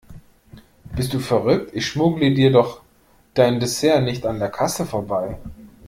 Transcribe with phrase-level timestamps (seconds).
[0.95, 2.81] Bist du verrückt, ich schmuggle dir doch
[3.35, 5.37] dein Dessert nicht an der Kasse vorbei.